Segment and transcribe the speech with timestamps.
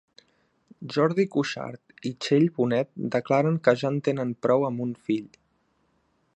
[0.95, 5.29] Jordi Cuixart i Txell Bonet declaren que ja en tenen prou amb un fill